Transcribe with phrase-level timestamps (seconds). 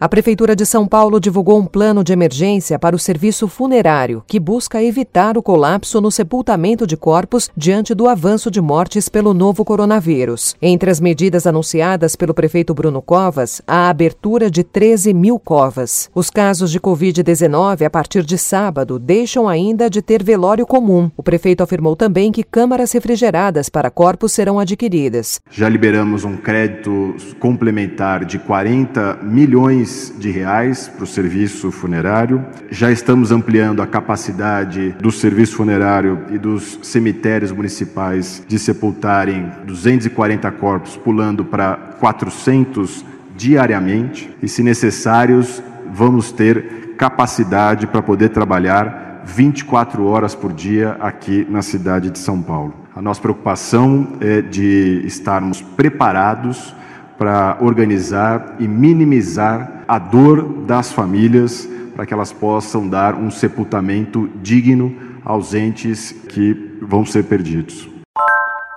[0.00, 4.38] A Prefeitura de São Paulo divulgou um plano de emergência para o serviço funerário, que
[4.38, 9.64] busca evitar o colapso no sepultamento de corpos diante do avanço de mortes pelo novo
[9.64, 10.54] coronavírus.
[10.62, 16.08] Entre as medidas anunciadas pelo prefeito Bruno Covas, a abertura de 13 mil covas.
[16.14, 21.10] Os casos de Covid-19 a partir de sábado deixam ainda de ter velório comum.
[21.16, 25.40] O prefeito afirmou também que câmaras refrigeradas para corpos serão adquiridas.
[25.50, 32.44] Já liberamos um crédito complementar de 40 milhões milhões de reais para o serviço funerário.
[32.70, 40.50] Já estamos ampliando a capacidade do serviço funerário e dos cemitérios municipais de sepultarem 240
[40.52, 44.30] corpos, pulando para 400 diariamente.
[44.42, 51.62] E, se necessários, vamos ter capacidade para poder trabalhar 24 horas por dia aqui na
[51.62, 52.74] cidade de São Paulo.
[52.94, 56.74] A nossa preocupação é de estarmos preparados
[57.16, 64.30] para organizar e minimizar a dor das famílias para que elas possam dar um sepultamento
[64.42, 64.94] digno
[65.24, 67.88] aos entes que vão ser perdidos.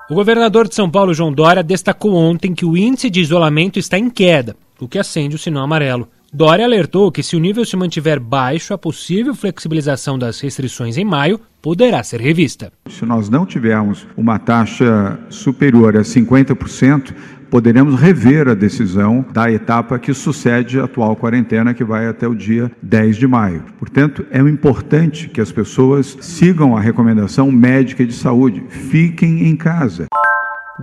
[0.09, 3.97] O governador de São Paulo, João Dória, destacou ontem que o índice de isolamento está
[3.97, 6.07] em queda, o que acende o sinal amarelo.
[6.33, 11.03] Dória alertou que, se o nível se mantiver baixo, a possível flexibilização das restrições em
[11.03, 12.71] maio poderá ser revista.
[12.89, 17.13] Se nós não tivermos uma taxa superior a 50%,
[17.49, 22.33] poderemos rever a decisão da etapa que sucede a atual quarentena, que vai até o
[22.33, 23.65] dia 10 de maio.
[23.77, 30.07] Portanto, é importante que as pessoas sigam a recomendação médica de saúde: fiquem em casa.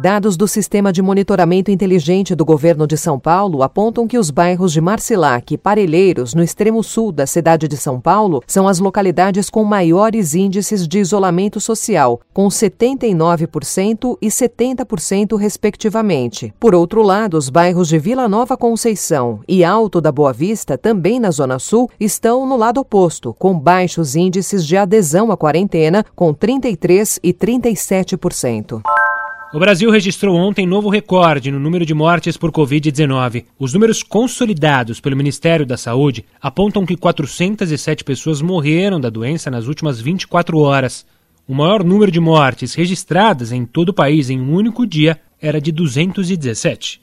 [0.01, 4.73] Dados do Sistema de Monitoramento Inteligente do Governo de São Paulo apontam que os bairros
[4.73, 9.51] de Marcilac e Parelheiros, no extremo sul da cidade de São Paulo, são as localidades
[9.51, 16.55] com maiores índices de isolamento social, com 79% e 70%, respectivamente.
[16.61, 21.19] Por outro lado, os bairros de Vila Nova Conceição e Alto da Boa Vista, também
[21.19, 26.33] na Zona Sul, estão no lado oposto, com baixos índices de adesão à quarentena, com
[26.33, 28.81] 33% e 37%.
[29.51, 33.47] O Brasil registrou ontem novo recorde no número de mortes por Covid-19.
[33.59, 39.67] Os números consolidados pelo Ministério da Saúde apontam que 407 pessoas morreram da doença nas
[39.67, 41.07] últimas 24 horas.
[41.49, 45.59] O maior número de mortes registradas em todo o país em um único dia era
[45.59, 47.01] de 217.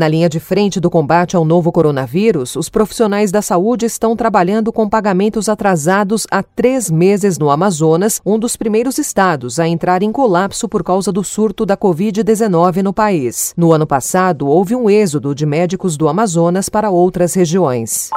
[0.00, 4.72] Na linha de frente do combate ao novo coronavírus, os profissionais da saúde estão trabalhando
[4.72, 10.10] com pagamentos atrasados há três meses no Amazonas, um dos primeiros estados a entrar em
[10.10, 13.52] colapso por causa do surto da Covid-19 no país.
[13.54, 18.08] No ano passado, houve um êxodo de médicos do Amazonas para outras regiões.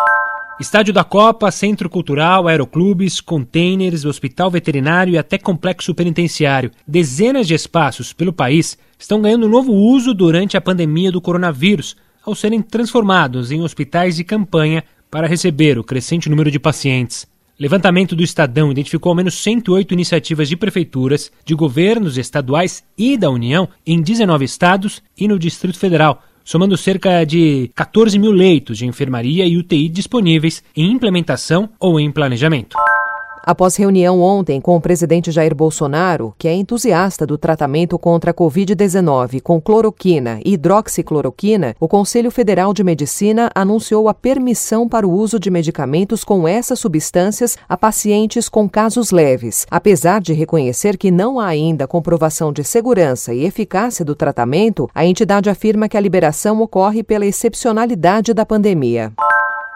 [0.62, 6.72] Estádio da Copa, Centro Cultural, Aeroclubes, containers, hospital veterinário e até complexo penitenciário.
[6.88, 11.94] Dezenas de espaços pelo país estão ganhando novo uso durante a pandemia do coronavírus,
[12.26, 14.82] ao serem transformados em hospitais de campanha
[15.12, 17.28] para receber o crescente número de pacientes.
[17.60, 23.30] Levantamento do Estadão identificou ao menos 108 iniciativas de prefeituras, de governos estaduais e da
[23.30, 28.86] União em 19 estados e no Distrito Federal, somando cerca de 14 mil leitos de
[28.86, 32.78] enfermaria e UTI disponíveis em implementação ou em planejamento.
[33.46, 38.34] Após reunião ontem com o presidente Jair Bolsonaro, que é entusiasta do tratamento contra a
[38.34, 45.12] Covid-19 com cloroquina e hidroxicloroquina, o Conselho Federal de Medicina anunciou a permissão para o
[45.12, 49.68] uso de medicamentos com essas substâncias a pacientes com casos leves.
[49.70, 55.06] Apesar de reconhecer que não há ainda comprovação de segurança e eficácia do tratamento, a
[55.06, 59.12] entidade afirma que a liberação ocorre pela excepcionalidade da pandemia.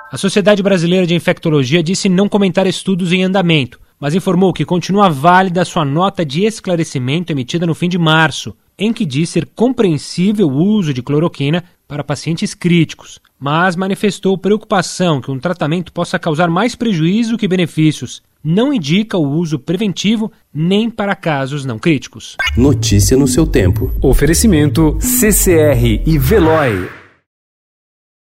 [0.10, 5.10] A Sociedade Brasileira de Infectologia disse não comentar estudos em andamento, mas informou que continua
[5.10, 10.48] válida sua nota de esclarecimento emitida no fim de março, em que diz ser compreensível
[10.48, 16.50] o uso de cloroquina para pacientes críticos, mas manifestou preocupação que um tratamento possa causar
[16.50, 18.22] mais prejuízo que benefícios.
[18.42, 22.38] Não indica o uso preventivo nem para casos não críticos.
[22.56, 23.94] Notícia no seu tempo.
[24.02, 26.97] Oferecimento CCR e Veloy.